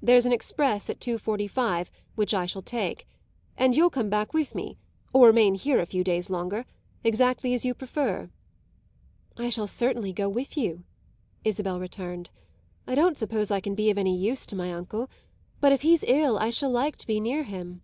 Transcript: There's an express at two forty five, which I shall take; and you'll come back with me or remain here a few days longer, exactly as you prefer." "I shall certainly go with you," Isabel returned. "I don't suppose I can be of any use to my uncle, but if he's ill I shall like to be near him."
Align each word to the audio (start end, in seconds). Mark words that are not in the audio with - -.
There's 0.00 0.24
an 0.24 0.32
express 0.32 0.88
at 0.88 0.98
two 0.98 1.18
forty 1.18 1.46
five, 1.46 1.90
which 2.14 2.32
I 2.32 2.46
shall 2.46 2.62
take; 2.62 3.06
and 3.54 3.76
you'll 3.76 3.90
come 3.90 4.08
back 4.08 4.32
with 4.32 4.54
me 4.54 4.78
or 5.12 5.26
remain 5.26 5.56
here 5.56 5.78
a 5.78 5.84
few 5.84 6.02
days 6.02 6.30
longer, 6.30 6.64
exactly 7.04 7.52
as 7.52 7.66
you 7.66 7.74
prefer." 7.74 8.30
"I 9.36 9.50
shall 9.50 9.66
certainly 9.66 10.10
go 10.14 10.26
with 10.26 10.56
you," 10.56 10.84
Isabel 11.44 11.80
returned. 11.80 12.30
"I 12.86 12.94
don't 12.94 13.18
suppose 13.18 13.50
I 13.50 13.60
can 13.60 13.74
be 13.74 13.90
of 13.90 13.98
any 13.98 14.16
use 14.16 14.46
to 14.46 14.56
my 14.56 14.72
uncle, 14.72 15.10
but 15.60 15.70
if 15.70 15.82
he's 15.82 16.02
ill 16.04 16.38
I 16.38 16.48
shall 16.48 16.70
like 16.70 16.96
to 16.96 17.06
be 17.06 17.20
near 17.20 17.42
him." 17.42 17.82